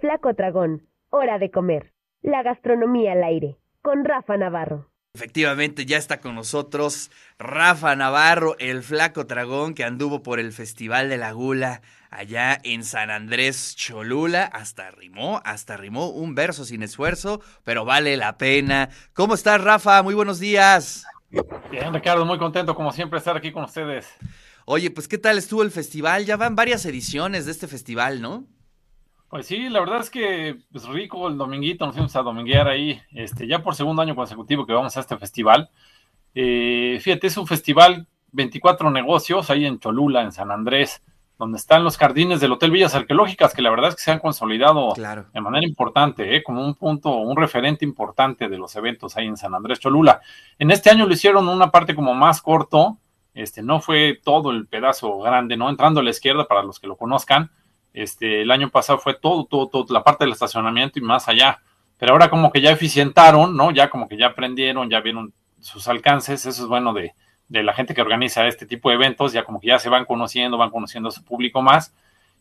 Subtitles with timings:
[0.00, 1.92] Flaco Dragón, hora de comer.
[2.22, 4.90] La gastronomía al aire, con Rafa Navarro.
[5.14, 11.08] Efectivamente, ya está con nosotros Rafa Navarro, el flaco dragón que anduvo por el Festival
[11.08, 11.80] de la Gula
[12.10, 14.44] allá en San Andrés Cholula.
[14.44, 18.90] Hasta rimó, hasta rimó un verso sin esfuerzo, pero vale la pena.
[19.14, 20.02] ¿Cómo estás, Rafa?
[20.04, 21.04] Muy buenos días.
[21.70, 24.06] Bien, Ricardo, muy contento como siempre estar aquí con ustedes.
[24.64, 26.24] Oye, pues ¿qué tal estuvo el festival?
[26.26, 28.46] Ya van varias ediciones de este festival, ¿no?
[29.28, 33.00] Pues sí, la verdad es que pues rico el dominguito, nos fuimos a dominguear ahí,
[33.12, 35.70] este, ya por segundo año consecutivo que vamos a este festival.
[36.34, 41.02] Eh, fíjate, es un festival 24 negocios ahí en Cholula, en San Andrés,
[41.38, 44.18] donde están los jardines del Hotel Villas Arqueológicas, que la verdad es que se han
[44.18, 46.42] consolidado de manera importante, ¿eh?
[46.42, 50.20] como un punto, un referente importante de los eventos ahí en San Andrés Cholula.
[50.58, 52.98] En este año lo hicieron una parte como más corto,
[53.34, 55.68] este, no fue todo el pedazo grande, ¿no?
[55.68, 57.52] Entrando a la izquierda para los que lo conozcan,
[58.02, 61.60] este, el año pasado fue todo, todo, todo, la parte del estacionamiento y más allá.
[61.98, 63.70] Pero ahora como que ya eficientaron, ¿no?
[63.70, 66.46] Ya como que ya aprendieron, ya vieron sus alcances.
[66.46, 67.14] Eso es bueno de,
[67.48, 69.32] de la gente que organiza este tipo de eventos.
[69.32, 71.94] Ya como que ya se van conociendo, van conociendo a su público más.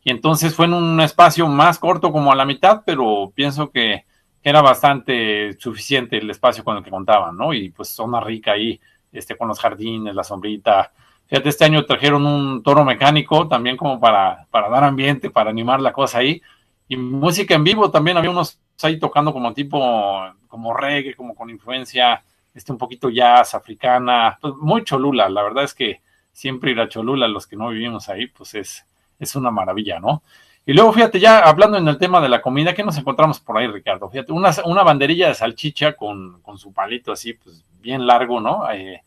[0.04, 4.06] Y entonces fue en un espacio más corto, como a la mitad, pero pienso que,
[4.48, 7.54] era bastante suficiente el espacio con el que contaban, ¿no?
[7.54, 8.80] Y pues zona rica ahí,
[9.12, 10.94] este, con los jardines, la sombrita,
[11.28, 15.82] Fíjate, este año trajeron un toro mecánico también como para, para dar ambiente, para animar
[15.82, 16.42] la cosa ahí.
[16.88, 21.50] Y música en vivo también, había unos ahí tocando como tipo, como reggae, como con
[21.50, 25.28] influencia, este un poquito jazz, africana, pues muy cholula.
[25.30, 26.02] La verdad es que
[26.38, 28.86] siempre ir a Cholula, los que no vivimos ahí, pues es,
[29.18, 30.22] es una maravilla, ¿no?
[30.68, 33.58] Y luego, fíjate, ya hablando en el tema de la comida, ¿qué nos encontramos por
[33.58, 34.08] ahí, Ricardo?
[34.08, 38.70] Fíjate, una, una banderilla de salchicha con, con su palito así, pues bien largo, ¿no?
[38.70, 39.02] Eh,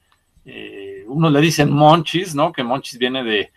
[0.45, 2.53] eh, uno le dicen monchis, ¿no?
[2.53, 3.53] Que monchis viene de,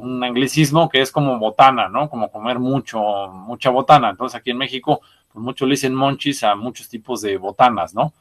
[0.00, 2.08] un anglicismo que es como botana, ¿no?
[2.08, 4.10] Como comer mucho, mucha botana.
[4.10, 5.00] Entonces aquí en México,
[5.32, 8.12] pues muchos le dicen monchis a muchos tipos de botanas, ¿no?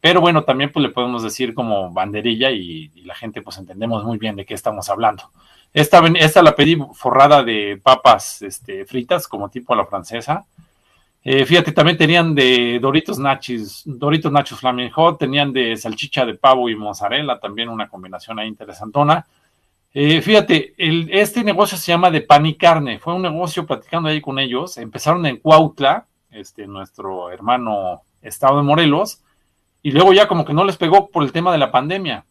[0.00, 4.18] Pero bueno, también pues le podemos decir como banderilla y, la gente pues entendemos muy
[4.18, 5.30] bien de qué estamos hablando.
[5.72, 10.46] Esta, esta la pedí forrada de papas este, fritas, como tipo a la francesa.
[11.26, 16.34] Eh, fíjate, también tenían de Doritos Nachos, Doritos Nachos Flaming Hot, tenían de salchicha de
[16.34, 19.26] pavo y mozzarella, también una combinación ahí interesantona.
[19.94, 22.98] Eh, fíjate, este negocio se llama de pan y carne.
[22.98, 24.76] Fue un negocio platicando ahí con ellos.
[24.76, 29.22] Empezaron en Cuautla, este, nuestro hermano estado de Morelos,
[29.82, 32.26] y luego ya como que no les pegó por el tema de la pandemia,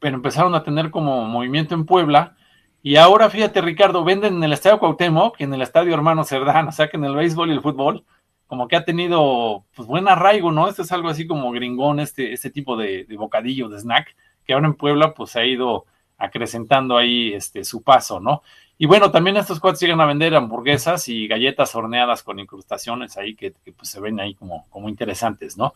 [0.00, 2.36] pero empezaron a tener como movimiento en Puebla
[2.82, 6.68] y ahora, fíjate, Ricardo, venden en el Estadio Cuauhtémoc y en el Estadio Hermano Cerdán,
[6.68, 8.04] o sea que en el béisbol y el fútbol,
[8.46, 10.68] como que ha tenido pues buen arraigo, ¿no?
[10.68, 14.66] Este es algo así como gringón, este, este tipo de, bocadillo, de snack, que ahora
[14.66, 15.86] en Puebla pues ha ido
[16.18, 18.42] acrecentando ahí este, su paso, ¿no?
[18.78, 23.34] Y bueno, también estos cuates llegan a vender hamburguesas y galletas horneadas con incrustaciones ahí
[23.36, 25.72] que, pues se ven ahí como, como interesantes, ¿no?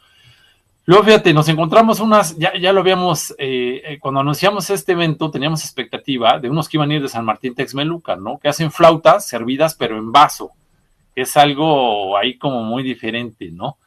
[0.89, 5.33] Luego, fíjate, nos encontramos unas, ya, ya lo habíamos, eh, eh, cuando anunciamos este evento,
[5.33, 8.39] teníamos expectativa de unos que iban a ir de San Martín Texmeluca, ¿no?
[8.39, 10.53] Que hacen flautas servidas, pero en vaso.
[11.17, 13.79] Es algo ahí como muy diferente, ¿no?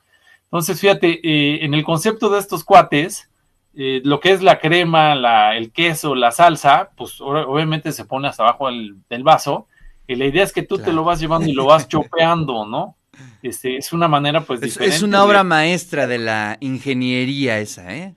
[0.44, 3.32] Entonces, fíjate, eh, en el concepto de estos cuates,
[3.72, 8.44] lo que es la crema, la, el queso, la salsa, pues obviamente se pone hasta
[8.44, 9.68] abajo del, vaso,
[10.06, 12.98] y la idea es que tú te lo vas llevando y lo vas chopeando, ¿no?
[13.42, 14.96] Este, es una manera pues diferente.
[14.96, 18.16] Es una obra maestra de la ingeniería esa, ¿eh?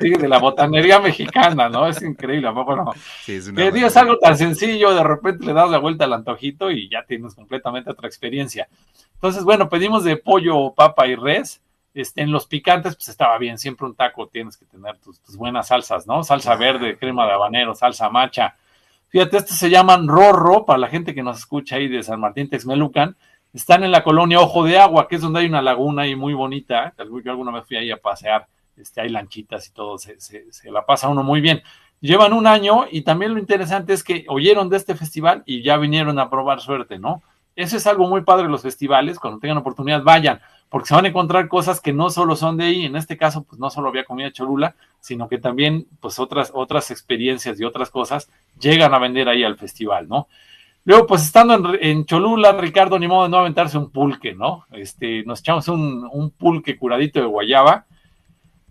[0.00, 1.86] Sí, de la botanería mexicana, ¿no?
[1.86, 2.48] Es increíble.
[2.50, 2.92] Bueno,
[3.24, 6.70] sí, es, una es algo tan sencillo, de repente le das la vuelta al antojito
[6.70, 8.68] y ya tienes completamente otra experiencia.
[9.14, 11.62] Entonces, bueno, pedimos de pollo, papa y res.
[11.94, 13.58] Este, en los picantes, pues estaba bien.
[13.58, 16.22] Siempre un taco tienes que tener tus, buenas salsas, ¿no?
[16.22, 18.54] Salsa verde, crema de habanero, salsa macha.
[19.08, 22.50] Fíjate, estos se llaman rorro, para la gente que nos escucha ahí de San Martín
[22.50, 23.16] Texmelucan
[23.56, 26.34] están en la colonia Ojo de Agua, que es donde hay una laguna ahí muy
[26.34, 26.92] bonita.
[26.98, 28.46] Yo alguna vez fui ahí a pasear,
[28.76, 30.18] este, hay lanchitas y todo, se,
[30.64, 31.62] la pasa uno muy bien.
[32.00, 35.78] Llevan un año y también lo interesante es que oyeron de este festival y ya
[35.78, 37.22] vinieron a probar suerte, ¿no?
[37.54, 41.08] Eso es algo muy padre los festivales, cuando tengan oportunidad vayan, porque se van a
[41.08, 44.04] encontrar cosas que no solo son de ahí, en este caso pues no solo había
[44.04, 48.30] comida cholula, sino que también pues otras, otras experiencias y otras cosas
[48.60, 50.28] llegan a vender ahí al festival, ¿no?
[50.86, 54.66] Luego, pues estando en, Cholula, Ricardo, ni modo de no aventarse un pulque, ¿no?
[54.70, 57.86] Este, nos echamos un, pulque curadito de guayaba.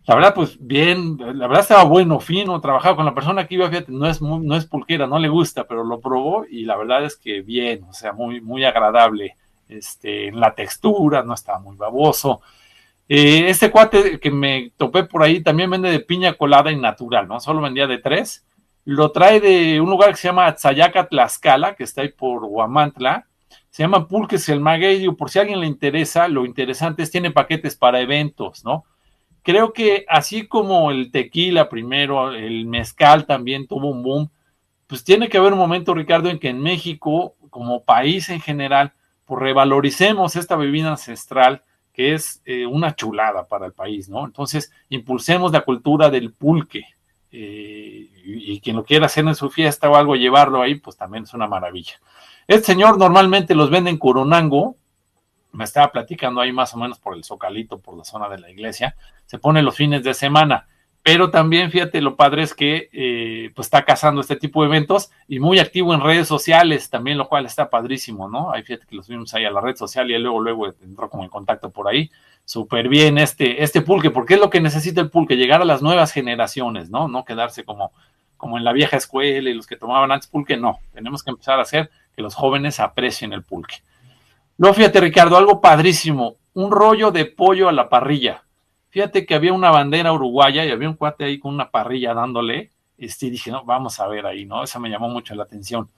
[0.07, 3.69] La verdad, pues bien, la verdad estaba bueno, fino, trabajado con la persona que iba,
[3.69, 7.03] fíjate, no es, no es pulquera, no le gusta, pero lo probó y la verdad
[7.03, 9.35] es que bien, o sea, muy, muy agradable
[9.67, 12.39] este, en la textura, no estaba muy baboso.
[13.09, 17.27] Eh, este cuate que me topé por ahí también vende de piña colada y natural,
[17.27, 17.41] ¿no?
[17.41, 18.45] Solo vendía de tres
[18.85, 23.27] lo trae de un lugar que se llama Tzayaca Tlaxcala, que está ahí por Huamantla.
[23.69, 24.61] Se llama Pulques el
[25.17, 28.85] por si a alguien le interesa, lo interesante es tiene paquetes para eventos, ¿no?
[29.41, 34.29] Creo que así como el tequila primero, el mezcal también tuvo un boom,
[34.88, 38.93] pues tiene que haber un momento, Ricardo, en que en México, como país en general,
[39.25, 41.63] pues revaloricemos esta bebida ancestral
[41.95, 44.25] que es eh, una chulada para el país, ¿no?
[44.25, 46.85] Entonces, impulsemos la cultura del pulque.
[47.31, 51.24] Eh, y, quien lo quiera hacer en su fiesta o algo, llevarlo ahí, pues también
[51.24, 52.00] es una maravilla.
[52.48, 54.75] Este señor normalmente los vende en Coronango,
[55.51, 58.50] me estaba platicando ahí más o menos por el Zocalito, por la zona de la
[58.50, 58.95] iglesia,
[59.25, 60.68] se pone los fines de semana
[61.06, 65.12] pero también fíjate lo padre es que eh, pues está cazando este tipo de eventos
[65.27, 68.51] y muy activo en redes sociales también, lo cual está padrísimo, ¿no?
[68.51, 71.24] Ahí fíjate que los vimos ahí a la red social y luego, luego entró como
[71.24, 72.10] en contacto por ahí.
[72.45, 75.81] Súper bien este, este pulque, porque es lo que necesita el pulque, llegar a las
[75.81, 77.07] nuevas generaciones, ¿no?
[77.07, 77.92] No quedarse como,
[78.38, 80.80] como en la vieja escuela y los que tomaban antes pulque, no.
[80.94, 83.77] Tenemos que empezar a hacer que los jóvenes aprecien el pulque.
[84.57, 88.45] Luego fíjate, Ricardo, algo padrísimo, un rollo de pollo a la parrilla
[88.95, 92.71] Fíjate que había una bandera uruguaya y había un cuate ahí con una parrilla dándole.
[92.98, 94.63] Este, y dije, no, vamos a ver ahí, ¿no?
[94.63, 95.89] Eso me llamó mucho la atención.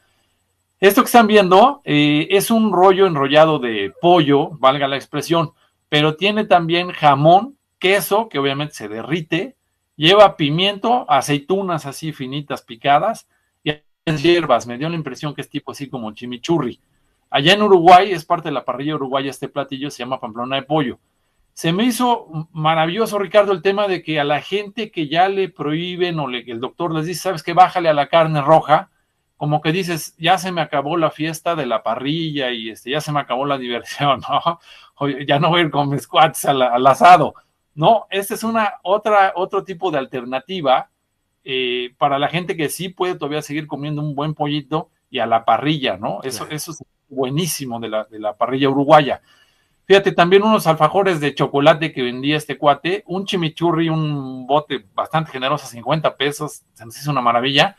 [0.80, 5.52] Esto que están viendo eh, es un rollo enrollado de pollo, valga la expresión,
[5.90, 9.56] pero tiene también jamón, queso, que obviamente se derrite,
[9.96, 13.28] lleva pimiento, aceitunas así finitas picadas
[13.64, 13.74] y
[14.06, 14.68] hierbas.
[14.68, 16.80] Me dio la impresión que es tipo así como chimichurri.
[17.30, 20.64] Allá en Uruguay, es parte de la parrilla uruguaya, este platillo se llama pamplona de
[20.64, 21.00] pollo.
[21.54, 25.50] Se me hizo maravilloso, Ricardo, el tema de que a la gente que ya le
[25.50, 28.92] prohíben o le, el doctor les dice, sabes que bájale a la carne roja,
[29.38, 33.02] como que dices, ya se me acabó la fiesta de la parrilla y este, ya
[33.02, 34.60] se me acabó la diversión, ¿no?
[35.26, 37.36] ya no voy a ir con mis squats al, asado.
[37.76, 40.90] No, esta es una otra, otro tipo de alternativa
[41.44, 45.28] eh, para la gente que sí puede todavía seguir comiendo un buen pollito y a
[45.28, 46.22] la parrilla, ¿no?
[46.24, 49.22] Eso, eso es buenísimo de la, de la parrilla uruguaya.
[49.86, 55.32] Fíjate, también unos alfajores de chocolate que vendía este cuate, un chimichurri, un bote bastante
[55.32, 57.78] generoso, 50 pesos, se nos hizo una maravilla.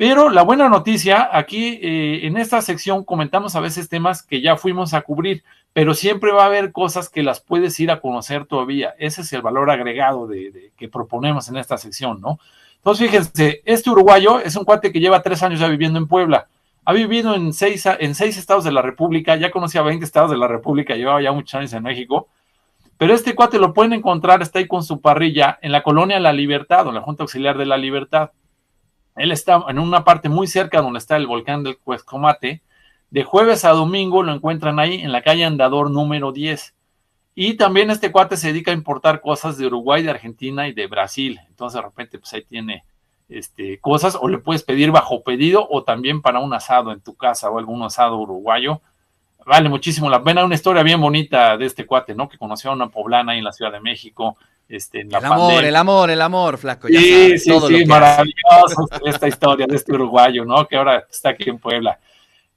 [0.00, 4.56] Pero la buena noticia, aquí eh, en esta sección comentamos a veces temas que ya
[4.56, 5.44] fuimos a cubrir,
[5.74, 8.94] pero siempre va a haber cosas que las puedes ir a conocer todavía.
[8.98, 12.38] Ese es el valor agregado de, que proponemos en esta sección, ¿no?
[12.76, 16.48] Entonces, fíjense, este uruguayo es un cuate que lleva tres años ya viviendo en Puebla
[16.86, 20.38] ha vivido en seis, en seis estados de la República, ya conocía 20 estados de
[20.38, 22.28] la República, llevaba ya muchos años en México,
[22.96, 26.32] pero este cuate lo pueden encontrar, está ahí con su parrilla en la colonia La
[26.32, 28.30] Libertad, o la Junta Auxiliar de la Libertad.
[29.16, 32.62] Él está en una parte muy cerca donde está el volcán del Cuescomate.
[33.10, 36.74] De jueves a domingo lo encuentran ahí en la calle Andador número 10.
[37.34, 40.86] Y también este cuate se dedica a importar cosas de Uruguay, de Argentina y de
[40.86, 41.40] Brasil.
[41.48, 42.84] Entonces de repente pues ahí tiene
[43.28, 47.14] este, cosas o le puedes pedir bajo pedido o también para un asado en tu
[47.16, 48.80] casa o algún asado uruguayo.
[49.46, 50.44] Vale muchísimo la pena.
[50.44, 52.28] Una historia bien bonita de este cuate, ¿no?
[52.28, 54.36] Que conoció a una poblana ahí en la Ciudad de México.
[54.70, 56.86] Este, en el amor, el amor, el amor, flaco.
[56.86, 60.64] sí, sí, sí, maravilloso esta historia de este uruguayo, ¿no?
[60.64, 61.98] Que ahora está aquí en Puebla.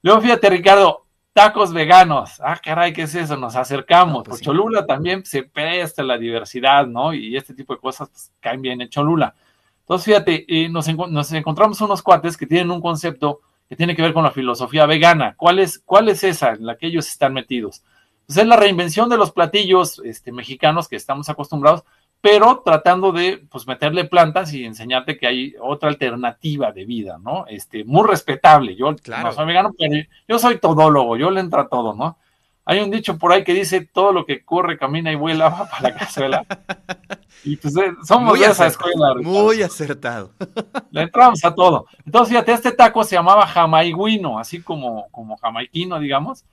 [0.00, 2.40] Luego fíjate, Ricardo, tacos veganos.
[2.40, 3.36] Ah, caray, ¿qué es eso?
[3.36, 4.22] Nos acercamos.
[4.28, 7.12] pues Cholula también se presta la diversidad, ¿no?
[7.12, 9.34] Y este tipo de cosas pues, caen bien en Cholula.
[9.80, 10.86] Entonces, fíjate, eh, nos,
[11.32, 15.34] encontramos unos cuates que tienen un concepto que tiene que ver con la filosofía vegana.
[15.36, 17.82] ¿Cuál es, cuál es esa en la que ellos están metidos?
[18.26, 21.82] Pues es la reinvención de los platillos este, mexicanos que estamos acostumbrados,
[22.24, 27.44] pero tratando de pues, meterle plantas y enseñarte que hay otra alternativa de vida, ¿no?
[27.46, 28.74] Este, muy respetable.
[28.74, 32.16] Yo no soy vegano, pero yo soy todólogo, yo le entro a todo, ¿no?
[32.64, 35.68] Hay un dicho por ahí que dice todo lo que corre, camina y vuela va
[35.68, 36.46] para la cazuela.
[37.46, 39.16] Y pues eh, somos muy de esa escuela.
[39.20, 40.30] Muy acertado.
[40.90, 41.84] Le entramos a todo.
[42.06, 46.46] Entonces, fíjate, este taco se llamaba jamaiguino, así como, como jamaiquino, digamos.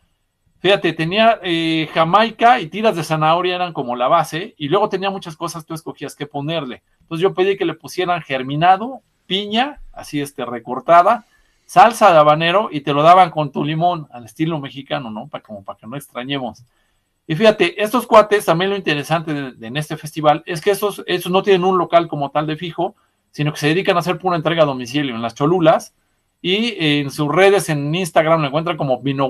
[0.62, 5.10] Fíjate, tenía eh, jamaica y tiras de zanahoria eran como la base, y luego tenía
[5.10, 6.84] muchas cosas tú escogías que ponerle.
[7.02, 11.26] Entonces yo pedí que le pusieran germinado, piña, así este, recortada,
[11.66, 15.28] salsa de habanero y te lo daban con tu limón al estilo mexicano, ¿no?
[15.28, 16.64] Para, como para que no extrañemos.
[17.26, 21.42] Y fíjate, estos cuates, también lo interesante de, en este festival es que estos no
[21.42, 22.96] tienen un local como tal de fijo,
[23.32, 25.96] sino que se dedican a hacer pura entrega a domicilio en las cholulas
[26.40, 29.28] y en sus redes en Instagram lo encuentran como Vino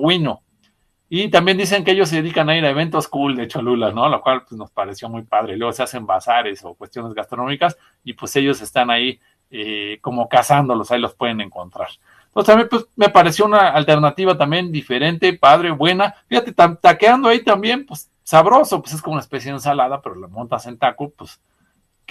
[1.13, 4.07] Y también dicen que ellos se dedican a ir a eventos cool de Cholula, ¿no?
[4.07, 5.57] Lo cual pues, nos pareció muy padre.
[5.57, 10.89] Luego se hacen bazares o cuestiones gastronómicas y pues ellos están ahí eh, como cazándolos,
[10.89, 11.89] ahí los pueden encontrar.
[12.27, 16.15] Entonces también pues, me pareció una alternativa también diferente, padre, buena.
[16.29, 20.29] Fíjate, taqueando ahí también, pues sabroso, pues es como una especie de ensalada, pero la
[20.29, 21.41] montas en taco, pues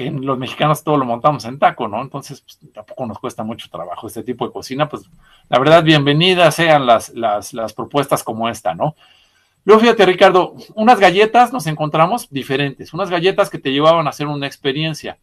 [0.00, 2.00] que los mexicanos todo lo montamos en taco, ¿no?
[2.00, 5.10] Entonces, pues, tampoco nos cuesta mucho trabajo este tipo de cocina, pues
[5.50, 8.94] la verdad, bienvenidas sean las, las, las propuestas como esta, ¿no?
[9.64, 14.26] Luego, fíjate, Ricardo, unas galletas nos encontramos diferentes, unas galletas que te llevaban a hacer
[14.26, 15.18] una experiencia,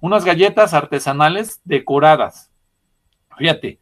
[0.00, 2.50] unas galletas artesanales decoradas.
[3.38, 3.78] Fíjate,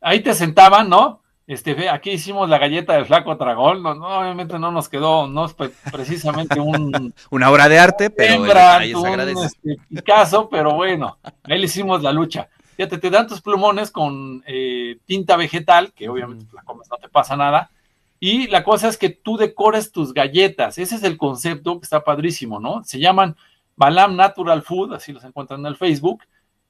[0.00, 1.20] ahí te sentaban, ¿no?
[1.46, 5.54] Este, aquí hicimos la galleta del flaco tragol, no, obviamente no nos quedó, no es
[5.92, 7.12] precisamente un...
[7.30, 12.48] Una obra de arte, pero un, este, Picasso, pero bueno, ahí le hicimos la lucha.
[12.76, 17.08] Fíjate, te dan tus plumones con eh, tinta vegetal, que obviamente la comes, no te
[17.08, 17.70] pasa nada,
[18.18, 22.02] y la cosa es que tú decores tus galletas, ese es el concepto que está
[22.04, 22.82] padrísimo, ¿no?
[22.84, 23.36] Se llaman
[23.76, 26.22] Balam Natural Food, así los encuentran en el Facebook,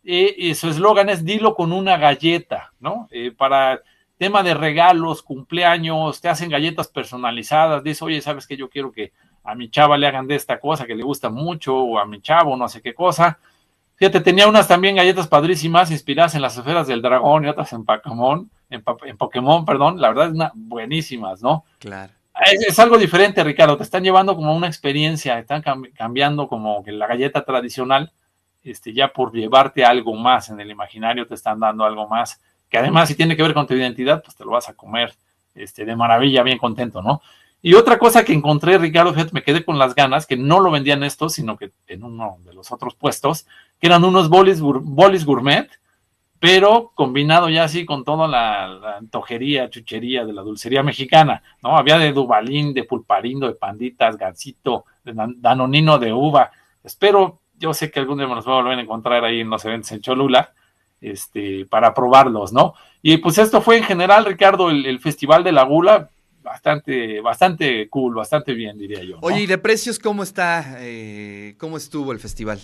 [0.02, 3.06] eh, y su eslogan es dilo con una galleta, ¿no?
[3.12, 3.80] Eh, para
[4.18, 8.56] tema de regalos, cumpleaños, te hacen galletas personalizadas, dices, oye, ¿sabes qué?
[8.56, 11.76] Yo quiero que a mi chava le hagan de esta cosa que le gusta mucho,
[11.76, 13.38] o a mi chavo, no sé qué cosa.
[13.96, 17.84] Fíjate, tenía unas también galletas padrísimas inspiradas en las esferas del dragón y otras en
[17.84, 21.64] Pokémon, en, Pokémon, perdón, la verdad es una, buenísimas, ¿no?
[21.78, 22.12] Claro.
[22.66, 25.62] Es, algo diferente, Ricardo, te están llevando como una experiencia, están
[25.94, 28.12] cambiando como que la galleta tradicional,
[28.64, 32.40] este, ya por llevarte algo más en el imaginario, te están dando algo más
[32.74, 35.14] que además si tiene que ver con tu identidad, pues te lo vas a comer
[35.54, 37.22] este, de maravilla, bien contento, ¿no?
[37.62, 40.72] Y otra cosa que encontré, Ricardo, fíjate, me quedé con las ganas, que no lo
[40.72, 43.46] vendían estos, sino que en uno de los otros puestos,
[43.78, 45.70] que eran unos bolis, bolis gourmet,
[46.40, 51.76] pero combinado ya así con toda la, antojería, chuchería de la dulcería mexicana, ¿no?
[51.76, 56.50] Había de Dubalín, de Pulparindo, de Panditas, Gansito, de Danonino de uva.
[56.82, 59.50] Espero, yo sé que algún día me los voy a volver a encontrar ahí en
[59.50, 60.52] los eventos en Cholula,
[61.04, 62.74] este, para probarlos, ¿no?
[63.02, 66.08] Y pues esto fue en general, Ricardo, el, Festival de la Gula,
[66.42, 69.18] bastante, bastante cool, bastante bien, diría yo.
[69.20, 70.76] Oye, ¿y de precios cómo está?
[70.78, 72.60] Eh, ¿Cómo estuvo el festival?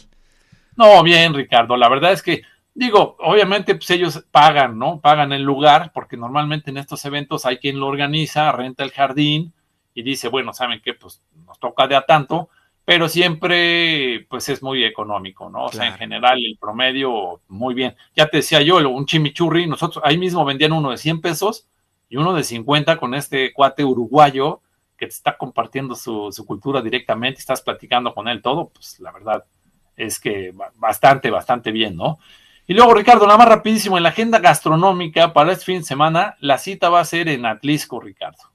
[0.76, 2.42] No, bien, Ricardo, la verdad es que,
[2.75, 5.00] digo, obviamente pues ellos pagan, ¿no?
[5.00, 9.52] Pagan el lugar, porque normalmente en estos eventos hay quien lo organiza, renta el jardín
[9.92, 10.94] y dice, bueno, ¿saben qué?
[10.94, 12.49] Pues nos toca de a tanto,
[12.90, 15.66] pero siempre pues es muy económico, ¿no?
[15.66, 17.94] O sea, en general el promedio muy bien.
[18.16, 21.68] Ya te decía yo, un chimichurri, nosotros ahí mismo vendían uno de 100 pesos
[22.09, 24.61] y uno de 50 con este cuate uruguayo
[24.97, 29.12] que te está compartiendo su, su cultura directamente, estás platicando con él todo, pues la
[29.12, 29.44] verdad
[29.97, 32.18] es que bastante, bastante bien, ¿no?
[32.66, 36.35] Y luego, Ricardo, nada más rapidísimo, en la agenda gastronómica para este fin de semana,
[36.40, 38.50] la cita va a ser en Atlisco, Ricardo.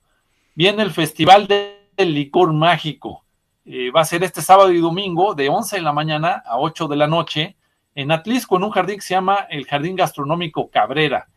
[0.56, 3.25] Viene el Festival del Licor Mágico
[3.66, 6.88] eh, va a ser este sábado y domingo de 11 de la mañana a 8
[6.88, 7.56] de la noche
[7.96, 11.28] en Atlisco, en un jardín que se llama el Jardín Gastronómico Cabrera.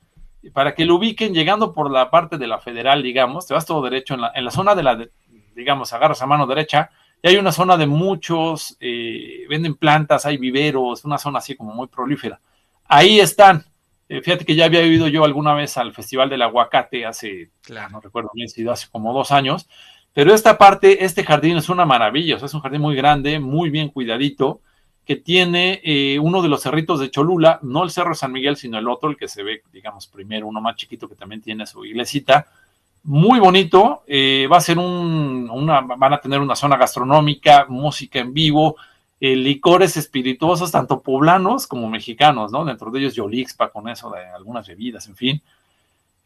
[0.53, 3.83] Para que lo ubiquen llegando por la parte de la federal, digamos, te vas todo
[3.83, 5.09] derecho en la, en la zona de la,
[5.55, 6.91] digamos, agarras a mano derecha
[7.23, 11.75] y hay una zona de muchos, eh, venden plantas, hay viveros, una zona así como
[11.75, 12.41] muy prolífera.
[12.85, 13.65] Ahí están.
[14.09, 17.91] Eh, fíjate que ya había ido yo alguna vez al Festival del Aguacate hace, claro.
[17.91, 19.69] no recuerdo bien hace como dos años,
[20.13, 23.39] pero esta parte, este jardín es una maravilla, o sea, es un jardín muy grande,
[23.39, 24.61] muy bien cuidadito,
[25.05, 28.79] que tiene eh, uno de los cerritos de Cholula, no el Cerro San Miguel, sino
[28.79, 31.83] el otro, el que se ve, digamos, primero, uno más chiquito que también tiene su
[31.85, 32.47] iglesita.
[33.05, 38.19] Muy bonito, eh, va a ser un, una, van a tener una zona gastronómica, música
[38.19, 38.77] en vivo,
[39.21, 42.65] eh, licores espirituosos, tanto poblanos como mexicanos, ¿no?
[42.65, 45.43] Dentro de ellos Yolixpa, con eso de algunas bebidas, en fin.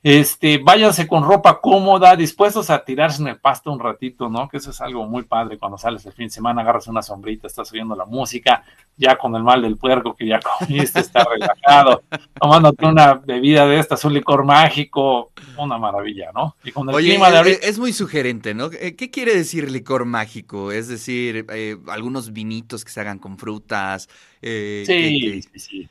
[0.03, 4.49] Este, váyanse con ropa cómoda, dispuestos a tirarse en el pasto un ratito, ¿no?
[4.49, 7.47] Que eso es algo muy padre cuando sales el fin de semana, agarras una sombrita,
[7.47, 8.65] estás oyendo la música,
[8.97, 12.03] ya con el mal del puerco que ya comiste, está relajado,
[12.41, 16.57] tomándote una bebida de estas, un licor mágico, una maravilla, ¿no?
[16.65, 17.65] Y con el clima de ahorita...
[17.65, 18.71] es muy sugerente, ¿no?
[18.73, 20.73] Eh, ¿Qué quiere decir licor mágico?
[20.73, 24.09] Es decir, eh, algunos vinitos que se hagan con frutas.
[24.41, 25.89] Eh, sí, sí, sí.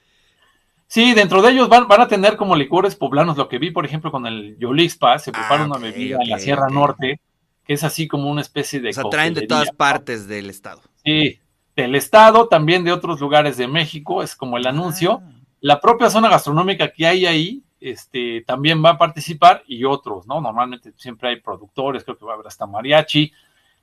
[0.91, 3.38] Sí, dentro de ellos van, van a tener como licores poblanos.
[3.38, 6.38] Lo que vi, por ejemplo, con el Yolixpa, se prepara ah, una bebida en la
[6.38, 7.21] Sierra Norte,
[7.63, 8.89] que es así como una especie de.
[8.89, 10.81] O sea, traen de todas partes del estado.
[11.05, 11.39] Sí,
[11.77, 15.21] del estado, también de otros lugares de México, es como el anuncio.
[15.24, 15.31] Ah.
[15.62, 20.41] La propia zona gastronómica que hay ahí, este, también va a participar y otros, ¿no?
[20.41, 23.31] Normalmente siempre hay productores, creo que va a haber hasta mariachi.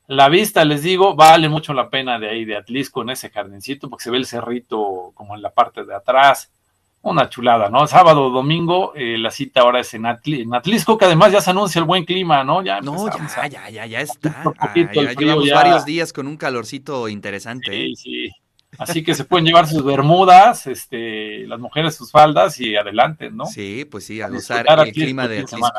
[0.09, 3.89] La vista, les digo, vale mucho la pena de ahí, de Atlisco, en ese jardincito,
[3.89, 6.53] porque se ve el cerrito como en la parte de atrás
[7.03, 7.87] una chulada, ¿no?
[7.87, 11.85] Sábado, domingo, eh, la cita ahora es en, Atlisco, que además ya se anuncia el
[11.85, 12.63] buen clima, ¿no?
[12.63, 14.43] Ya no, ya, ya, ya, ya está.
[14.59, 17.71] Ah, ya llevamos varios días con un calorcito interesante.
[17.71, 17.97] Sí, ¿eh?
[17.97, 18.31] sí.
[18.79, 23.47] Así que se pueden llevar sus bermudas, este, las mujeres sus faldas y adelante, ¿no?
[23.47, 25.73] Sí, pues sí, a gozar el clima de Atlisco.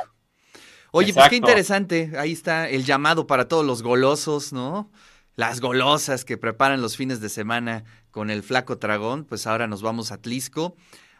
[0.91, 2.11] Oye, pues qué interesante.
[2.17, 4.89] Ahí está el llamado para todos los golosos, ¿no?
[5.39, 9.81] las golosas que preparan los fines de semana con el Flaco Dragón, pues ahora nos
[9.81, 10.75] vamos a Tlisco,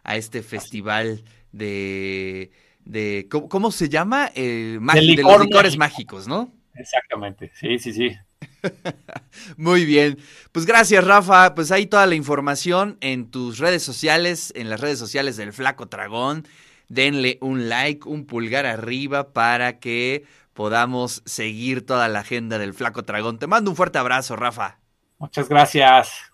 [0.10, 2.52] a este festival de...
[2.84, 4.32] de ¿cómo, se llama?
[4.34, 6.52] de, los licores mágicos, ¿no?
[6.74, 8.18] Exactamente, sí, sí, sí.
[9.58, 10.18] Muy bien.
[10.52, 11.54] Pues gracias, Rafa.
[11.54, 15.86] Pues ahí toda la información en tus redes sociales, en las redes sociales del Flaco
[15.86, 16.48] Dragón.
[16.88, 23.04] Denle un like, un pulgar arriba para que podamos seguir toda la agenda del Flaco
[23.04, 23.38] Dragón.
[23.38, 24.80] Te mando un fuerte abrazo, Rafa.
[25.20, 26.32] Muchas gracias.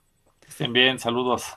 [0.48, 1.46] estén bien, saludos.